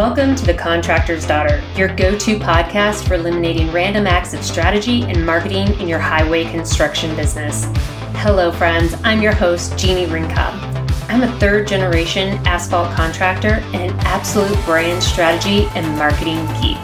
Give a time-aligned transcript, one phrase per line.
[0.00, 5.02] Welcome to The Contractor's Daughter, your go to podcast for eliminating random acts of strategy
[5.02, 7.66] and marketing in your highway construction business.
[8.14, 8.94] Hello, friends.
[9.04, 10.54] I'm your host, Jeani Ringkob.
[11.10, 16.78] I'm a third generation asphalt contractor and an absolute brand strategy and marketing geek.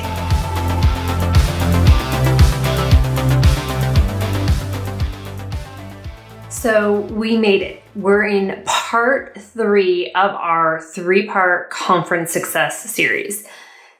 [6.50, 7.85] So, we made it.
[7.96, 13.48] We're in part three of our three part conference success series.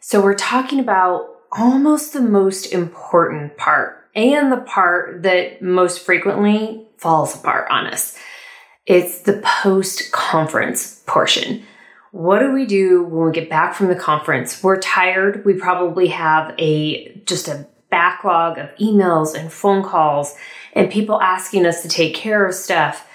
[0.00, 6.87] So, we're talking about almost the most important part and the part that most frequently
[6.98, 8.18] falls apart on us.
[8.84, 11.65] It's the post conference portion.
[12.12, 14.62] What do we do when we get back from the conference?
[14.62, 15.46] We're tired.
[15.46, 20.34] We probably have a just a backlog of emails and phone calls
[20.74, 23.09] and people asking us to take care of stuff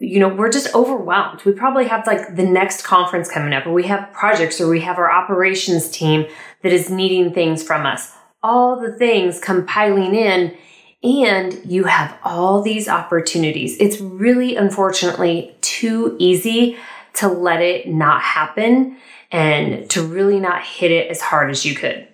[0.00, 1.44] you know, we're just overwhelmed.
[1.44, 4.80] We probably have like the next conference coming up, or we have projects, or we
[4.80, 6.26] have our operations team
[6.62, 8.12] that is needing things from us.
[8.42, 10.56] All the things come piling in,
[11.02, 13.76] and you have all these opportunities.
[13.78, 16.76] It's really, unfortunately, too easy
[17.14, 18.96] to let it not happen
[19.30, 22.06] and to really not hit it as hard as you could.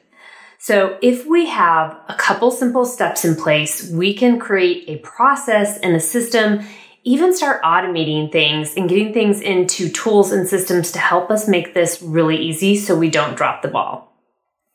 [0.58, 5.78] So if we have a couple simple steps in place, we can create a process
[5.78, 6.64] and a system
[7.04, 11.74] even start automating things and getting things into tools and systems to help us make
[11.74, 14.10] this really easy so we don't drop the ball.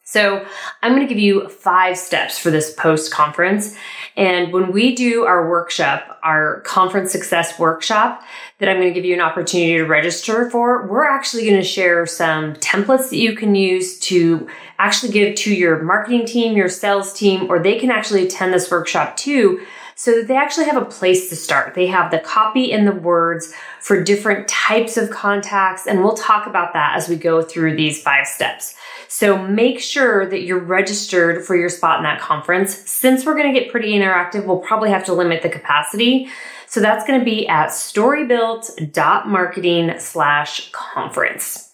[0.06, 0.44] So,
[0.82, 3.76] I'm going to give you five steps for this post conference.
[4.18, 8.24] And when we do our workshop, our conference success workshop,
[8.58, 11.68] that I'm going to give you an opportunity to register for, we're actually going to
[11.68, 14.48] share some templates that you can use to
[14.80, 18.72] actually give to your marketing team, your sales team, or they can actually attend this
[18.72, 19.64] workshop too
[20.00, 21.76] so that they actually have a place to start.
[21.76, 26.48] They have the copy and the words for different types of contacts, and we'll talk
[26.48, 28.76] about that as we go through these five steps.
[29.10, 32.78] So make sure that you're registered for your spot in that conference.
[32.90, 36.30] Since we're going to get pretty interactive, we'll probably have to limit the capacity.
[36.66, 41.74] So that's going to be at storybuilt.marketing slash conference.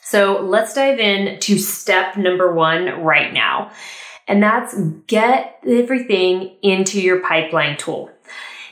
[0.00, 3.70] So let's dive in to step number one right now
[4.32, 4.74] and that's
[5.08, 8.10] get everything into your pipeline tool.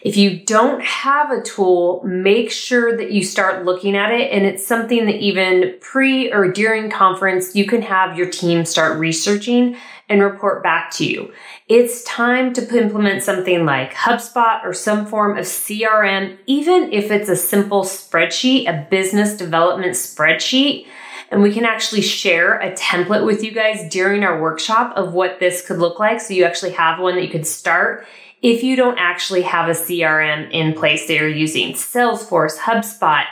[0.01, 4.33] If you don't have a tool, make sure that you start looking at it.
[4.33, 8.99] And it's something that even pre or during conference, you can have your team start
[8.99, 9.77] researching
[10.09, 11.31] and report back to you.
[11.69, 17.29] It's time to implement something like HubSpot or some form of CRM, even if it's
[17.29, 20.87] a simple spreadsheet, a business development spreadsheet
[21.31, 25.39] and we can actually share a template with you guys during our workshop of what
[25.39, 26.21] this could look like.
[26.21, 28.07] So you actually have one that you could start
[28.43, 31.75] if you don't actually have a CRM in place that you're using.
[31.75, 33.25] Salesforce, HubSpot,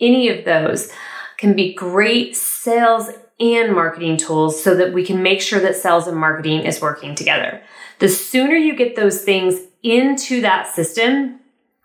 [0.00, 0.90] any of those
[1.36, 3.10] can be great sales
[3.40, 7.14] and marketing tools so that we can make sure that sales and marketing is working
[7.14, 7.60] together.
[7.98, 11.40] The sooner you get those things into that system,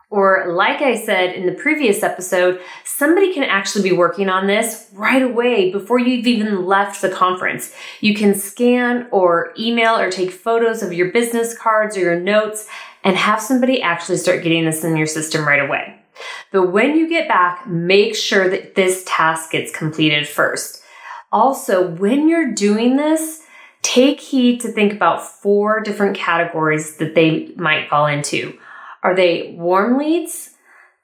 [0.09, 4.89] or, like I said in the previous episode, somebody can actually be working on this
[4.93, 7.73] right away before you've even left the conference.
[7.99, 12.69] You can scan or email or take photos of your business cards or your notes
[13.03, 15.99] and have somebody actually start getting this in your system right away.
[16.51, 20.81] But when you get back, make sure that this task gets completed first.
[21.33, 23.43] Also, when you're doing this,
[23.81, 28.57] take heed to think about four different categories that they might fall into.
[29.07, 30.49] Are they warm leads?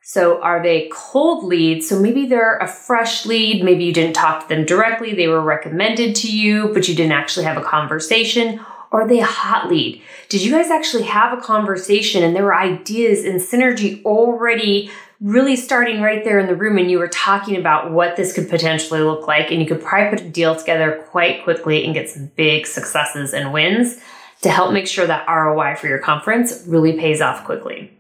[0.01, 1.87] So are they cold leads?
[1.87, 3.63] So maybe they're a fresh lead.
[3.63, 5.13] Maybe you didn't talk to them directly.
[5.13, 8.59] They were recommended to you, but you didn't actually have a conversation.
[8.91, 10.01] Or are they a hot lead?
[10.27, 14.91] Did you guys actually have a conversation and there were ideas and synergy already
[15.21, 18.49] really starting right there in the room and you were talking about what this could
[18.49, 22.09] potentially look like and you could probably put a deal together quite quickly and get
[22.09, 24.01] some big successes and wins
[24.43, 27.92] to help make sure that ROI for your conference really pays off quickly.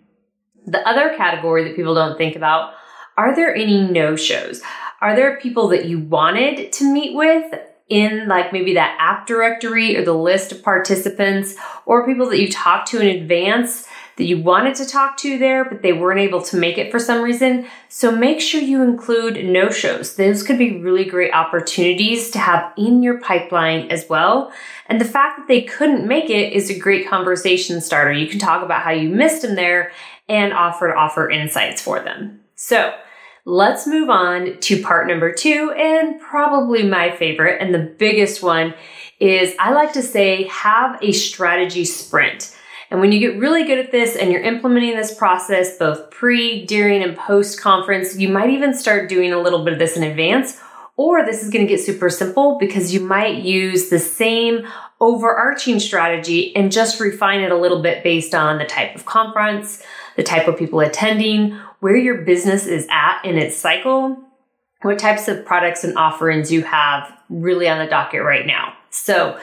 [0.65, 2.73] The other category that people don't think about
[3.15, 4.61] are there any no shows?
[4.99, 7.53] Are there people that you wanted to meet with
[7.89, 11.55] in like maybe that app directory or the list of participants
[11.85, 13.87] or people that you talked to in advance
[14.17, 16.99] that you wanted to talk to there, but they weren't able to make it for
[16.99, 17.67] some reason.
[17.89, 20.15] So make sure you include no shows.
[20.15, 24.51] Those could be really great opportunities to have in your pipeline as well.
[24.87, 28.11] And the fact that they couldn't make it is a great conversation starter.
[28.11, 29.91] You can talk about how you missed them there
[30.29, 32.41] and offer to offer insights for them.
[32.55, 32.93] So
[33.45, 38.73] let's move on to part number two and probably my favorite and the biggest one
[39.19, 42.55] is I like to say have a strategy sprint.
[42.93, 46.63] And when you get really good at this and you're implementing this process both pre,
[46.67, 50.03] during, and post conference, you might even start doing a little bit of this in
[50.03, 50.61] advance.
[50.95, 54.67] Or this is going to get super simple because you might use the same
[55.01, 59.81] overarching strategy and just refine it a little bit based on the type of conference,
[60.15, 64.19] the type of people attending, where your business is at in its cycle,
[64.83, 68.75] what types of products and offerings you have really on the docket right now.
[68.91, 69.39] So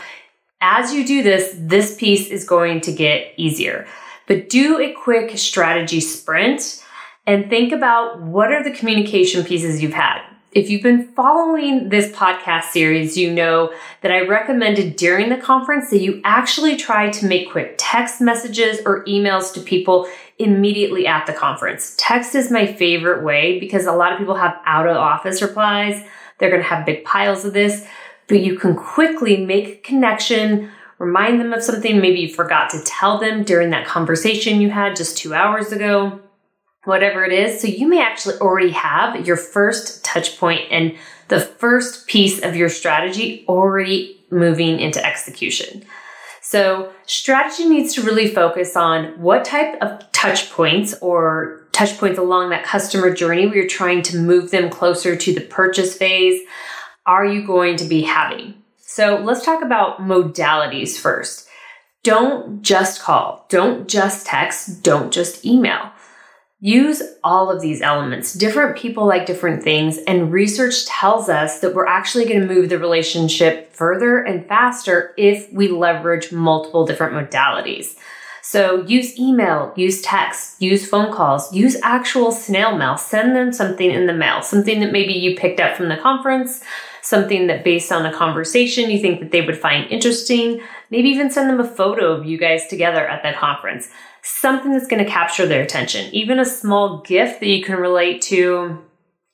[0.60, 3.86] as you do this, this piece is going to get easier.
[4.26, 6.84] But do a quick strategy sprint
[7.26, 10.22] and think about what are the communication pieces you've had.
[10.52, 15.90] If you've been following this podcast series, you know that I recommended during the conference
[15.90, 20.08] that you actually try to make quick text messages or emails to people
[20.38, 21.94] immediately at the conference.
[21.98, 26.02] Text is my favorite way because a lot of people have out of office replies.
[26.38, 27.86] They're going to have big piles of this
[28.30, 32.80] but you can quickly make a connection, remind them of something maybe you forgot to
[32.84, 36.20] tell them during that conversation you had just two hours ago,
[36.84, 37.60] whatever it is.
[37.60, 40.96] So you may actually already have your first touch point and
[41.26, 45.84] the first piece of your strategy already moving into execution.
[46.40, 52.18] So strategy needs to really focus on what type of touch points or touch points
[52.18, 56.40] along that customer journey where you're trying to move them closer to the purchase phase
[57.06, 58.54] are you going to be having?
[58.78, 61.48] So let's talk about modalities first.
[62.02, 65.92] Don't just call, don't just text, don't just email.
[66.62, 68.34] Use all of these elements.
[68.34, 72.68] Different people like different things, and research tells us that we're actually going to move
[72.68, 77.96] the relationship further and faster if we leverage multiple different modalities.
[78.42, 82.96] So use email, use text, use phone calls, use actual snail mail.
[82.96, 86.62] Send them something in the mail, something that maybe you picked up from the conference,
[87.10, 90.60] something that based on the conversation you think that they would find interesting.
[90.90, 93.88] Maybe even send them a photo of you guys together at that conference.
[94.22, 96.08] Something that's going to capture their attention.
[96.14, 98.78] Even a small gift that you can relate to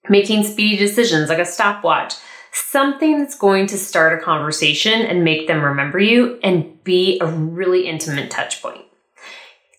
[0.08, 2.14] making speedy decisions, like a stopwatch.
[2.52, 7.26] Something that's going to start a conversation and make them remember you and be a
[7.26, 8.80] really intimate touch point.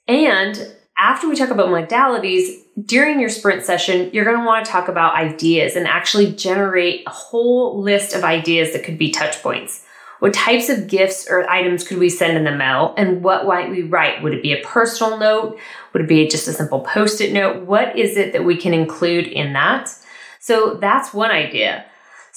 [0.07, 4.71] And after we talk about modalities, during your sprint session, you're going to want to
[4.71, 9.41] talk about ideas and actually generate a whole list of ideas that could be touch
[9.41, 9.83] points.
[10.19, 13.69] What types of gifts or items could we send in the mail and what might
[13.69, 14.23] we write?
[14.23, 15.59] Would it be a personal note?
[15.94, 17.65] Would it be just a simple post it note?
[17.65, 19.95] What is it that we can include in that?
[20.39, 21.85] So that's one idea.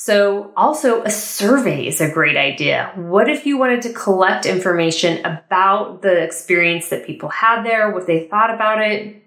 [0.03, 2.91] So, also, a survey is a great idea.
[2.97, 8.07] What if you wanted to collect information about the experience that people had there, what
[8.07, 9.23] they thought about it,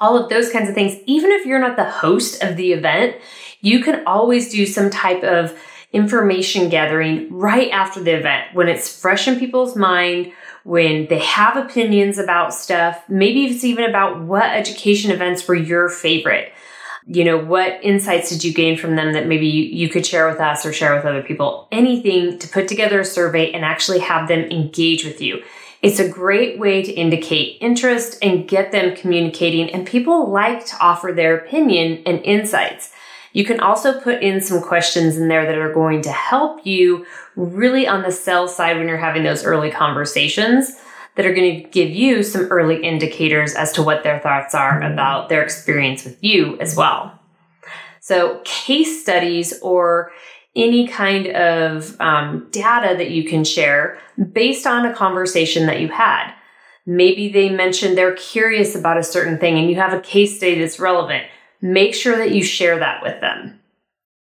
[0.00, 0.96] all of those kinds of things?
[1.06, 3.14] Even if you're not the host of the event,
[3.60, 5.56] you can always do some type of
[5.92, 10.32] information gathering right after the event when it's fresh in people's mind,
[10.64, 13.04] when they have opinions about stuff.
[13.08, 16.52] Maybe it's even about what education events were your favorite
[17.10, 20.28] you know, what insights did you gain from them that maybe you, you could share
[20.28, 21.66] with us or share with other people?
[21.72, 25.42] Anything to put together a survey and actually have them engage with you.
[25.80, 30.76] It's a great way to indicate interest and get them communicating and people like to
[30.80, 32.92] offer their opinion and insights.
[33.32, 37.06] You can also put in some questions in there that are going to help you
[37.36, 40.78] really on the sell side when you're having those early conversations
[41.18, 44.80] that are going to give you some early indicators as to what their thoughts are
[44.80, 44.92] mm-hmm.
[44.92, 47.18] about their experience with you as well.
[47.98, 50.12] So, case studies or
[50.54, 53.98] any kind of um, data that you can share
[54.32, 56.32] based on a conversation that you had.
[56.86, 60.60] Maybe they mentioned they're curious about a certain thing and you have a case study
[60.60, 61.24] that's relevant.
[61.60, 63.57] Make sure that you share that with them.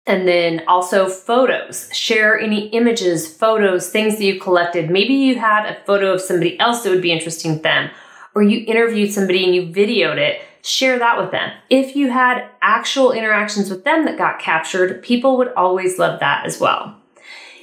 [0.10, 1.88] And then also photos.
[1.94, 4.90] Share any images, photos, things that you collected.
[4.90, 7.92] Maybe you had a photo of somebody else that would be interesting to them,
[8.34, 10.42] or you interviewed somebody and you videoed it.
[10.64, 11.52] Share that with them.
[11.70, 16.44] If you had actual interactions with them that got captured, people would always love that
[16.44, 16.96] as well.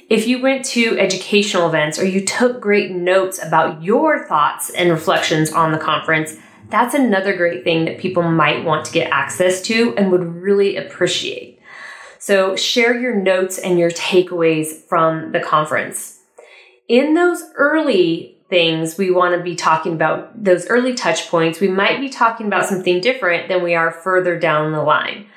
[0.09, 4.89] If you went to educational events or you took great notes about your thoughts and
[4.89, 6.37] reflections on the conference,
[6.69, 10.77] that's another great thing that people might want to get access to and would really
[10.77, 11.56] appreciate.
[12.27, 16.19] So share your notes and your takeaways from the conference.
[16.89, 21.61] In those early things, we want to be talking about those early touch points.
[21.61, 25.27] We might be talking about something different than we are further down the line.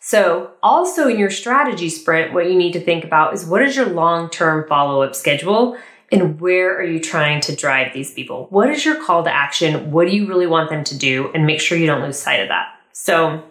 [0.00, 3.76] So, also in your strategy sprint, what you need to think about is what is
[3.76, 5.76] your long term follow up schedule
[6.10, 8.46] and where are you trying to drive these people?
[8.48, 9.90] What is your call to action?
[9.90, 11.30] What do you really want them to do?
[11.34, 12.68] And make sure you don't lose sight of that.
[12.94, 13.44] So,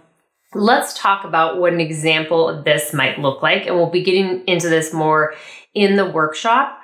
[0.58, 3.68] Let's talk about what an example of this might look like.
[3.68, 5.36] And we'll be getting into this more
[5.74, 6.82] in the workshop.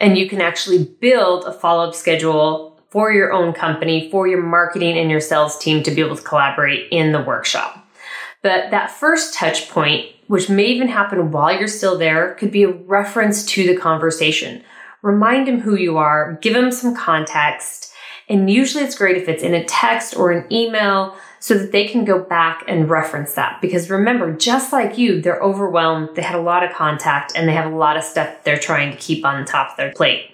[0.00, 4.42] And you can actually build a follow up schedule for your own company, for your
[4.42, 7.86] marketing and your sales team to be able to collaborate in the workshop.
[8.42, 12.64] But that first touch point, which may even happen while you're still there, could be
[12.64, 14.64] a reference to the conversation.
[15.02, 17.91] Remind them who you are, give them some context,
[18.28, 21.88] and usually it's great if it's in a text or an email so that they
[21.88, 23.60] can go back and reference that.
[23.60, 27.52] Because remember, just like you, they're overwhelmed, they had a lot of contact, and they
[27.52, 30.30] have a lot of stuff they're trying to keep on top of their plate.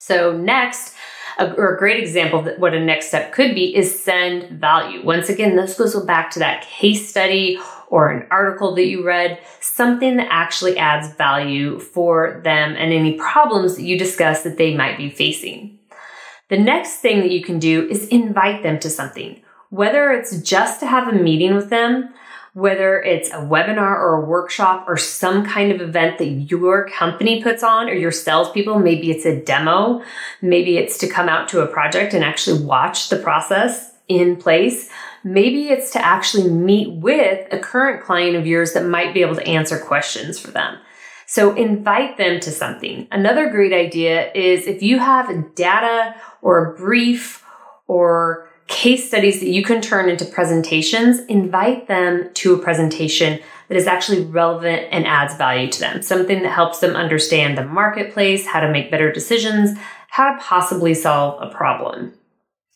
[0.00, 0.94] So, next,
[1.38, 5.04] a, or a great example of what a next step could be is send value.
[5.04, 7.58] Once again, this goes back to that case study
[7.88, 13.14] or an article that you read, something that actually adds value for them and any
[13.14, 15.77] problems that you discuss that they might be facing.
[16.48, 20.80] The next thing that you can do is invite them to something whether it's just
[20.80, 22.08] to have a meeting with them,
[22.54, 27.42] whether it's a webinar or a workshop or some kind of event that your company
[27.42, 30.02] puts on or your salespeople, maybe it's a demo,
[30.40, 34.90] maybe it's to come out to a project and actually watch the process in place.
[35.22, 39.34] Maybe it's to actually meet with a current client of yours that might be able
[39.36, 40.78] to answer questions for them.
[41.30, 43.06] So invite them to something.
[43.12, 47.44] Another great idea is if you have data or a brief
[47.86, 53.76] or case studies that you can turn into presentations, invite them to a presentation that
[53.76, 56.00] is actually relevant and adds value to them.
[56.00, 60.94] Something that helps them understand the marketplace, how to make better decisions, how to possibly
[60.94, 62.14] solve a problem.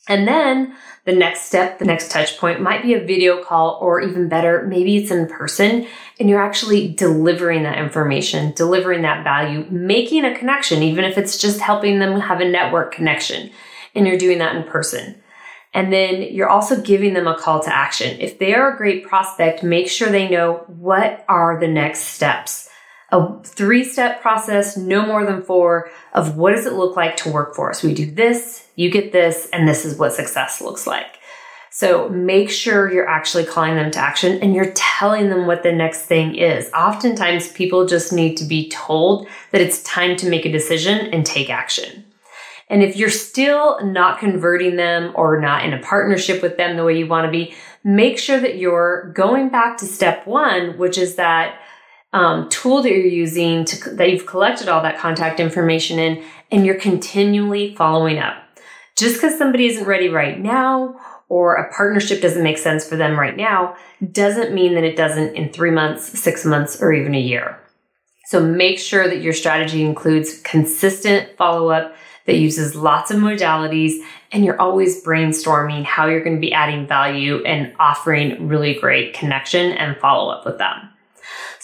[0.08, 4.00] And then the next step, the next touch point might be a video call or
[4.00, 5.86] even better, maybe it's in person
[6.18, 11.38] and you're actually delivering that information, delivering that value, making a connection, even if it's
[11.38, 13.50] just helping them have a network connection
[13.94, 15.16] and you're doing that in person.
[15.74, 18.20] And then you're also giving them a call to action.
[18.20, 22.68] If they are a great prospect, make sure they know what are the next steps.
[23.12, 27.30] A three step process, no more than four, of what does it look like to
[27.30, 27.82] work for us?
[27.82, 31.18] We do this, you get this, and this is what success looks like.
[31.74, 35.72] So make sure you're actually calling them to action and you're telling them what the
[35.72, 36.70] next thing is.
[36.72, 41.24] Oftentimes people just need to be told that it's time to make a decision and
[41.24, 42.04] take action.
[42.68, 46.84] And if you're still not converting them or not in a partnership with them the
[46.84, 50.98] way you want to be, make sure that you're going back to step one, which
[50.98, 51.58] is that
[52.12, 56.66] um, tool that you're using to, that you've collected all that contact information in, and
[56.66, 58.36] you're continually following up.
[58.96, 63.18] Just because somebody isn't ready right now or a partnership doesn't make sense for them
[63.18, 63.74] right now
[64.12, 67.58] doesn't mean that it doesn't in three months, six months, or even a year.
[68.26, 71.94] So make sure that your strategy includes consistent follow up
[72.26, 76.86] that uses lots of modalities and you're always brainstorming how you're going to be adding
[76.86, 80.91] value and offering really great connection and follow up with them.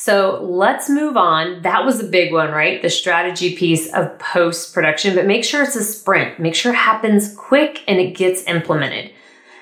[0.08, 1.60] So let's move on.
[1.60, 2.80] That was a big one, right?
[2.80, 6.40] The strategy piece of post production, but make sure it's a sprint.
[6.40, 9.12] Make sure it happens quick and it gets implemented.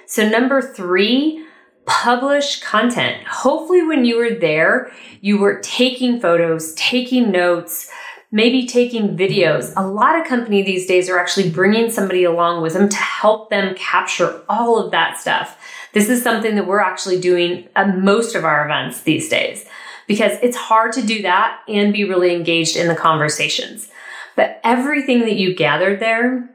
[0.06, 1.44] So number three,
[1.84, 3.26] publish content.
[3.26, 7.90] Hopefully when you were there, you were taking photos, taking notes,
[8.30, 9.72] maybe taking videos.
[9.76, 13.50] A lot of company these days are actually bringing somebody along with them to help
[13.50, 15.58] them capture all of that stuff.
[15.92, 19.66] This is something that we're actually doing at most of our events these days
[20.06, 23.88] because it's hard to do that and be really engaged in the conversations.
[24.34, 26.50] But everything that you gathered there,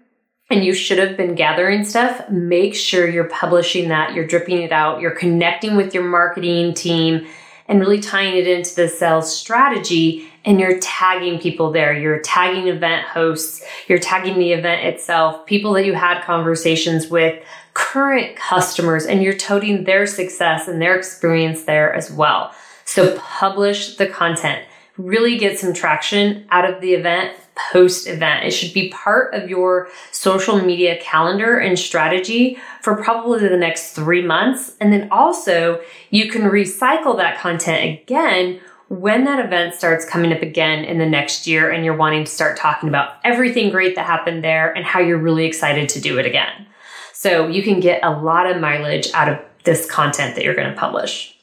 [0.49, 4.71] and you should have been gathering stuff, make sure you're publishing that, you're dripping it
[4.71, 7.25] out, you're connecting with your marketing team
[7.67, 11.93] and really tying it into the sales strategy and you're tagging people there.
[11.93, 17.41] You're tagging event hosts, you're tagging the event itself, people that you had conversations with,
[17.73, 22.53] current customers, and you're toting their success and their experience there as well.
[22.93, 24.65] So publish the content.
[24.97, 27.37] Really get some traction out of the event
[27.71, 28.43] post event.
[28.43, 33.93] It should be part of your social media calendar and strategy for probably the next
[33.93, 34.75] three months.
[34.81, 35.79] And then also
[36.09, 41.05] you can recycle that content again when that event starts coming up again in the
[41.05, 44.85] next year and you're wanting to start talking about everything great that happened there and
[44.85, 46.67] how you're really excited to do it again.
[47.13, 50.69] So you can get a lot of mileage out of this content that you're going
[50.69, 51.37] to publish.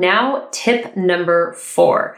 [0.00, 2.16] Now, tip number four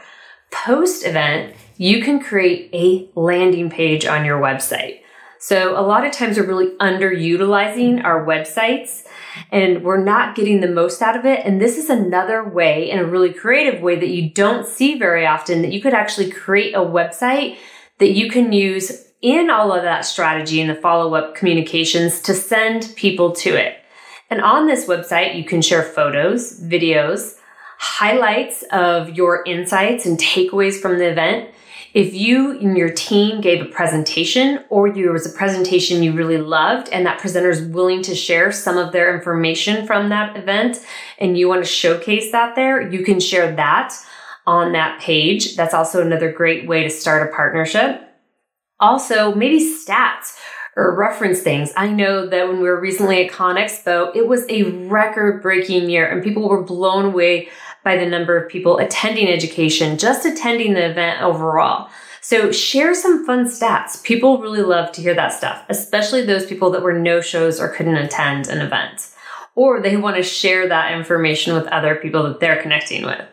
[0.51, 5.01] post event, you can create a landing page on your website.
[5.39, 9.03] So a lot of times we're really underutilizing our websites
[9.51, 11.45] and we're not getting the most out of it.
[11.45, 15.25] And this is another way and a really creative way that you don't see very
[15.25, 17.57] often that you could actually create a website
[17.99, 22.33] that you can use in all of that strategy and the follow up communications to
[22.33, 23.75] send people to it.
[24.29, 27.35] And on this website, you can share photos, videos,
[27.83, 31.49] highlights of your insights and takeaways from the event.
[31.93, 36.37] If you and your team gave a presentation or there was a presentation you really
[36.37, 40.83] loved and that presenter is willing to share some of their information from that event
[41.19, 43.93] and you want to showcase that there, you can share that
[44.47, 45.57] on that page.
[45.57, 48.01] That's also another great way to start a partnership.
[48.79, 50.37] Also, maybe stats
[50.75, 51.71] or reference things.
[51.75, 56.09] I know that when we were recently at ConExpo, it was a record breaking year
[56.09, 57.49] and people were blown away
[57.83, 61.89] by the number of people attending education, just attending the event overall.
[62.21, 64.01] So share some fun stats.
[64.01, 67.67] People really love to hear that stuff, especially those people that were no shows or
[67.67, 69.09] couldn't attend an event.
[69.55, 73.25] Or they want to share that information with other people that they're connecting with.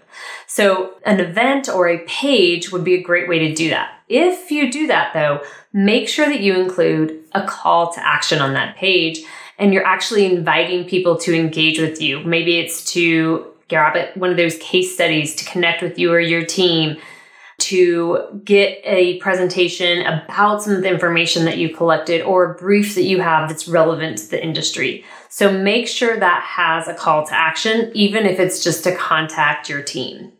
[0.47, 3.93] So an event or a page would be a great way to do that.
[4.09, 5.41] If you do that though,
[5.73, 9.21] make sure that you include a call to action on that page
[9.57, 12.25] and you're actually inviting people to engage with you.
[12.25, 16.21] Maybe it's to grab it, one of those case studies to connect with you or
[16.21, 16.99] your team,
[17.59, 22.95] to get a presentation about some of the information that you collected or a brief
[22.95, 25.05] that you have that's relevant to the industry.
[25.29, 29.69] So make sure that has a call to action, even if it's just to contact
[29.69, 30.33] your team.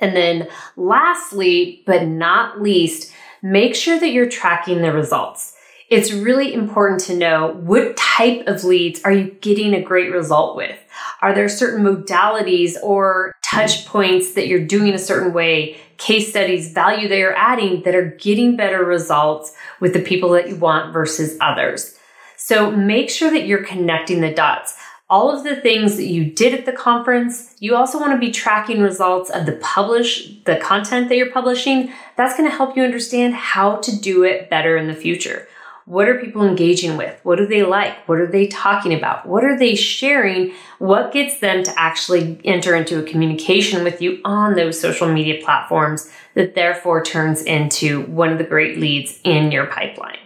[0.00, 3.12] And then lastly, but not least,
[3.42, 5.54] make sure that you're tracking the results.
[5.88, 10.54] It's really important to know what type of leads are you getting a great result
[10.54, 10.78] with?
[11.22, 16.74] Are there certain modalities or touch points that you're doing a certain way, case studies,
[16.74, 20.92] value that you're adding that are getting better results with the people that you want
[20.92, 21.98] versus others?
[22.36, 24.76] So make sure that you're connecting the dots
[25.10, 27.56] all of the things that you did at the conference.
[27.60, 31.90] You also want to be tracking results of the publish, the content that you're publishing.
[32.16, 35.48] That's going to help you understand how to do it better in the future.
[35.88, 37.18] What are people engaging with?
[37.22, 38.06] What do they like?
[38.06, 39.24] What are they talking about?
[39.24, 40.52] What are they sharing?
[40.78, 45.42] What gets them to actually enter into a communication with you on those social media
[45.42, 50.18] platforms that therefore turns into one of the great leads in your pipeline?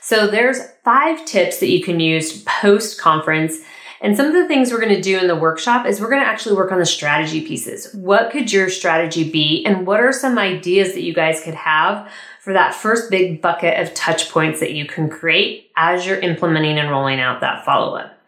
[0.00, 3.58] So there's five tips that you can use post conference
[4.04, 6.20] and some of the things we're going to do in the workshop is we're going
[6.20, 7.90] to actually work on the strategy pieces.
[7.94, 9.64] What could your strategy be?
[9.64, 13.80] And what are some ideas that you guys could have for that first big bucket
[13.80, 17.96] of touch points that you can create as you're implementing and rolling out that follow
[17.96, 18.20] up?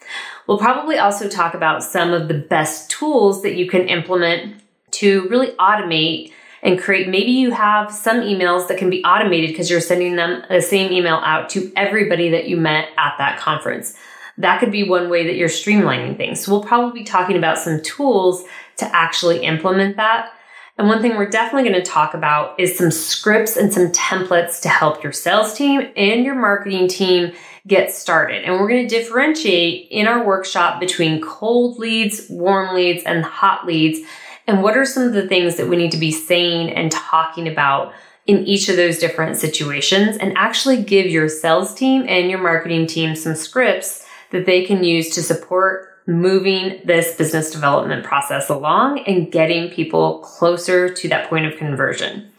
[0.47, 4.63] We'll probably also talk about some of the best tools that you can implement
[4.93, 7.07] to really automate and create.
[7.07, 10.91] Maybe you have some emails that can be automated because you're sending them the same
[10.91, 13.95] email out to everybody that you met at that conference
[14.39, 16.45] that could be one way that you're streamlining things.
[16.45, 18.45] So we'll probably be talking about some tools
[18.77, 20.33] to actually implement that.
[20.79, 24.61] And one thing we're definitely going to talk about is some scripts and some templates
[24.63, 27.33] to help your sales team and your marketing team
[27.67, 28.45] get started.
[28.45, 33.67] And we're going to differentiate in our workshop between cold leads, warm leads, and hot
[33.67, 34.07] leads.
[34.47, 37.49] And what are some of the things that we need to be saying and talking
[37.49, 37.95] about
[38.27, 42.87] in each of those different situations and actually give your sales team and your marketing
[42.87, 49.01] team some scripts that they can use to support moving this business development process along
[49.01, 52.31] and getting people closer to that point of conversion.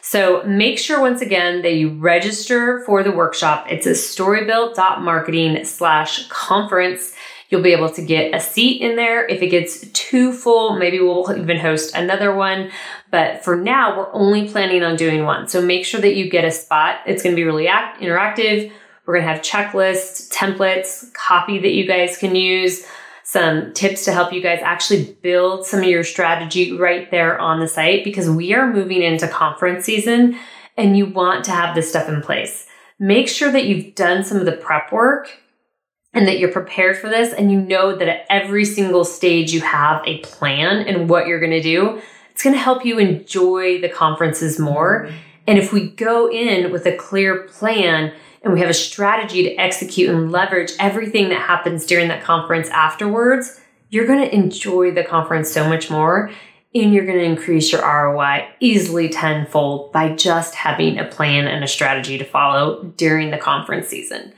[0.00, 3.66] So make sure once again that you register for the workshop.
[3.68, 7.12] It's a storybuilt.marketing slash conference.
[7.50, 9.26] You'll be able to get a seat in there.
[9.26, 12.70] If it gets too full, maybe we'll even host another one.
[13.10, 15.48] But for now, we're only planning on doing one.
[15.48, 17.00] So make sure that you get a spot.
[17.06, 18.72] It's going to be really act- interactive
[19.08, 22.84] we're going to have checklists, templates, copy that you guys can use,
[23.22, 27.58] some tips to help you guys actually build some of your strategy right there on
[27.58, 30.38] the site because we are moving into conference season
[30.76, 32.66] and you want to have this stuff in place.
[32.98, 35.30] Make sure that you've done some of the prep work
[36.12, 39.62] and that you're prepared for this and you know that at every single stage you
[39.62, 42.02] have a plan and what you're going to do.
[42.32, 45.06] It's going to help you enjoy the conferences more.
[45.06, 45.27] Mm-hmm.
[45.48, 49.54] And if we go in with a clear plan, and we have a strategy to
[49.56, 55.02] execute and leverage everything that happens during that conference afterwards, you're going to enjoy the
[55.02, 56.30] conference so much more
[56.74, 61.64] and you're going to increase your ROI easily tenfold by just having a plan and
[61.64, 64.32] a strategy to follow during the conference season.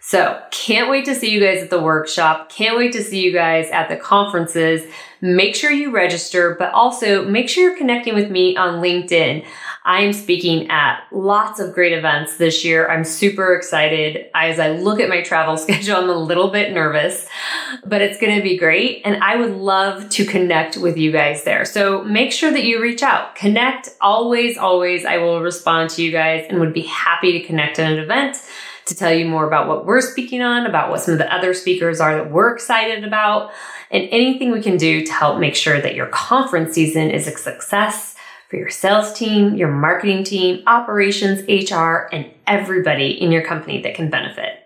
[0.00, 2.50] So, can't wait to see you guys at the workshop.
[2.50, 4.82] Can't wait to see you guys at the conferences.
[5.22, 9.46] Make sure you register, but also make sure you're connecting with me on LinkedIn.
[9.86, 12.88] I am speaking at lots of great events this year.
[12.88, 14.30] I'm super excited.
[14.34, 17.26] As I look at my travel schedule, I'm a little bit nervous,
[17.84, 19.02] but it's going to be great.
[19.04, 21.66] And I would love to connect with you guys there.
[21.66, 25.04] So make sure that you reach out, connect always, always.
[25.04, 28.38] I will respond to you guys and would be happy to connect at an event
[28.86, 31.52] to tell you more about what we're speaking on, about what some of the other
[31.54, 33.50] speakers are that we're excited about,
[33.90, 37.36] and anything we can do to help make sure that your conference season is a
[37.36, 38.13] success
[38.54, 43.96] for your sales team, your marketing team, operations, HR, and everybody in your company that
[43.96, 44.60] can benefit.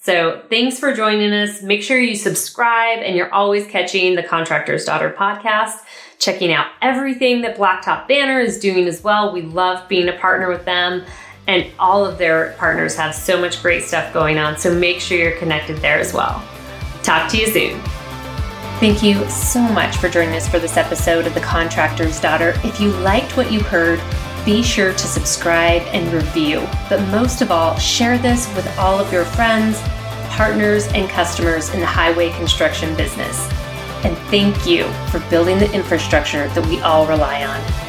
[0.00, 1.60] So thanks for joining us.
[1.60, 5.80] Make sure you subscribe and you're always catching the Contractor's Daughter podcast,
[6.18, 9.34] checking out everything that Blacktop Banter is doing as well.
[9.34, 11.04] We love being a partner with them
[11.46, 14.56] and all of their partners have so much great stuff going on.
[14.56, 16.42] So make sure you're connected there as well.
[17.02, 17.97] Talk to you soon.
[18.78, 22.54] Thank you so much for joining us for this episode of The Contractor's Daughter.
[22.62, 24.00] If you liked what you heard,
[24.44, 26.60] be sure to subscribe and review.
[26.88, 29.80] But most of all, share this with all of your friends,
[30.28, 33.50] partners, and customers in the highway construction business.
[34.04, 37.87] And thank you for building the infrastructure that we all rely on.